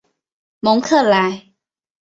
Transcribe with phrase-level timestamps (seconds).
[0.61, 1.49] 蒙克莱。